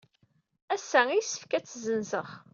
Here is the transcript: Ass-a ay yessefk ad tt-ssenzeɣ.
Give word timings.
Ass-a 0.73 1.01
ay 1.09 1.17
yessefk 1.21 1.51
ad 1.53 1.63
tt-ssenzeɣ. 1.65 2.29